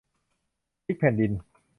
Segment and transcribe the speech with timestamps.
[0.85, 1.31] พลิกแผ่นดิน